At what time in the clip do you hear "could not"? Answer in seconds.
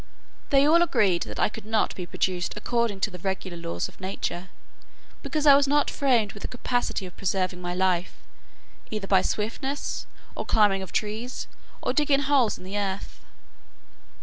1.47-1.93